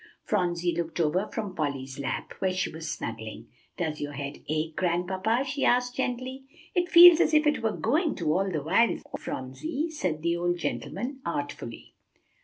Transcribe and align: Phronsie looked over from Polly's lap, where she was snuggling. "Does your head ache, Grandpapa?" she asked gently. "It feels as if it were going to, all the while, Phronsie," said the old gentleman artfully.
Phronsie 0.23 0.73
looked 0.75 0.99
over 0.99 1.27
from 1.31 1.53
Polly's 1.53 1.99
lap, 1.99 2.33
where 2.39 2.55
she 2.55 2.71
was 2.71 2.89
snuggling. 2.89 3.49
"Does 3.77 4.01
your 4.01 4.13
head 4.13 4.39
ache, 4.49 4.75
Grandpapa?" 4.75 5.43
she 5.45 5.63
asked 5.63 5.95
gently. 5.95 6.45
"It 6.73 6.89
feels 6.89 7.19
as 7.21 7.35
if 7.35 7.45
it 7.45 7.61
were 7.61 7.77
going 7.77 8.15
to, 8.15 8.33
all 8.33 8.51
the 8.51 8.63
while, 8.63 8.97
Phronsie," 9.19 9.91
said 9.91 10.23
the 10.23 10.37
old 10.37 10.57
gentleman 10.57 11.19
artfully. 11.23 11.93